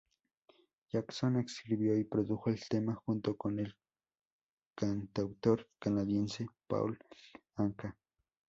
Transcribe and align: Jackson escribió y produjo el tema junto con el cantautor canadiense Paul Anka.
Jackson 0.89 1.37
escribió 1.37 1.95
y 1.95 2.05
produjo 2.05 2.49
el 2.49 2.59
tema 2.67 2.95
junto 3.05 3.37
con 3.37 3.59
el 3.59 3.75
cantautor 4.73 5.69
canadiense 5.79 6.47
Paul 6.67 6.97
Anka. 7.57 7.95